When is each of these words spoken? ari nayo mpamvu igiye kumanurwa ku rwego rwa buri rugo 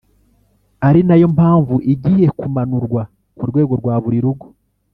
ari 0.87 1.01
nayo 1.07 1.27
mpamvu 1.35 1.75
igiye 1.93 2.27
kumanurwa 2.39 3.01
ku 3.37 3.43
rwego 3.49 3.73
rwa 3.81 3.95
buri 4.03 4.19
rugo 4.25 4.45